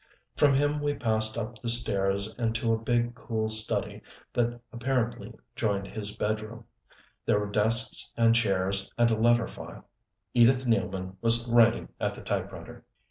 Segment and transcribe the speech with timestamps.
[0.35, 4.01] From him we passed up the stairs and to a big, cool study
[4.33, 6.65] that apparently joined his bedroom.
[7.23, 9.87] There were desks and chairs and a letter file.
[10.33, 12.83] Edith Nealman was writing at the typewriter.